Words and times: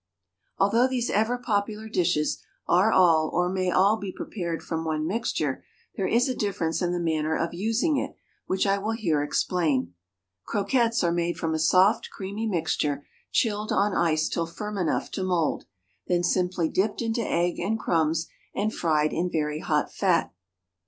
Although 0.57 0.87
these 0.87 1.11
ever 1.11 1.37
popular 1.37 1.87
dishes 1.87 2.39
are 2.67 2.91
all 2.91 3.29
or 3.31 3.49
may 3.49 3.69
all 3.69 3.97
be 3.97 4.11
prepared 4.11 4.63
from 4.63 4.83
one 4.83 5.05
mixture, 5.05 5.63
there 5.95 6.07
is 6.07 6.27
a 6.27 6.33
difference 6.33 6.81
in 6.81 6.91
the 6.91 6.99
manner 6.99 7.37
of 7.37 7.53
using 7.53 7.97
it 7.97 8.15
which 8.47 8.65
I 8.65 8.79
will 8.79 8.93
here 8.93 9.21
explain. 9.21 9.93
Croquettes 10.43 11.03
are 11.03 11.11
made 11.11 11.37
from 11.37 11.53
a 11.53 11.59
soft 11.59 12.09
creamy 12.09 12.47
mixture 12.47 13.05
chilled 13.31 13.71
on 13.71 13.93
ice 13.93 14.27
till 14.27 14.47
firm 14.47 14.75
enough 14.79 15.11
to 15.11 15.23
mould, 15.23 15.65
then 16.07 16.23
simply 16.23 16.67
dipped 16.67 17.03
into 17.03 17.21
egg 17.21 17.59
and 17.59 17.77
crumbs 17.77 18.25
and 18.55 18.73
fried 18.73 19.13
in 19.13 19.29
very 19.29 19.59
hot 19.59 19.93
fat. 19.93 20.33